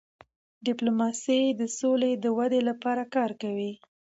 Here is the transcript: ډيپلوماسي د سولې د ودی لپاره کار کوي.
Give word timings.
ډيپلوماسي 0.65 1.41
د 1.59 1.61
سولې 1.79 2.11
د 2.23 2.25
ودی 2.37 2.61
لپاره 2.69 3.03
کار 3.15 3.31
کوي. 3.41 3.71